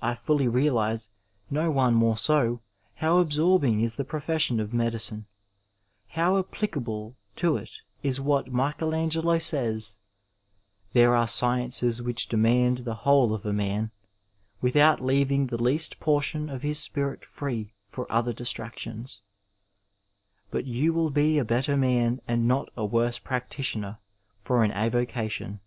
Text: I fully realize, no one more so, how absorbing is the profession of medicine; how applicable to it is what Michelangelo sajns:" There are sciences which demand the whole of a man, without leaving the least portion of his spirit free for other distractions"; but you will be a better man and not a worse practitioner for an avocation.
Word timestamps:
I 0.00 0.14
fully 0.14 0.48
realize, 0.48 1.08
no 1.48 1.70
one 1.70 1.94
more 1.94 2.16
so, 2.16 2.62
how 2.96 3.18
absorbing 3.18 3.80
is 3.80 3.94
the 3.94 4.02
profession 4.02 4.58
of 4.58 4.74
medicine; 4.74 5.26
how 6.08 6.36
applicable 6.36 7.14
to 7.36 7.58
it 7.58 7.70
is 8.02 8.20
what 8.20 8.50
Michelangelo 8.52 9.36
sajns:" 9.38 9.98
There 10.94 11.14
are 11.14 11.28
sciences 11.28 12.02
which 12.02 12.26
demand 12.28 12.78
the 12.78 12.94
whole 13.06 13.32
of 13.32 13.46
a 13.46 13.52
man, 13.52 13.92
without 14.60 15.00
leaving 15.00 15.46
the 15.46 15.62
least 15.62 16.00
portion 16.00 16.50
of 16.50 16.62
his 16.64 16.80
spirit 16.80 17.24
free 17.24 17.72
for 17.86 18.10
other 18.10 18.32
distractions"; 18.32 19.20
but 20.50 20.64
you 20.66 20.92
will 20.92 21.10
be 21.10 21.38
a 21.38 21.44
better 21.44 21.76
man 21.76 22.20
and 22.26 22.48
not 22.48 22.68
a 22.76 22.84
worse 22.84 23.20
practitioner 23.20 23.98
for 24.40 24.64
an 24.64 24.72
avocation. 24.72 25.60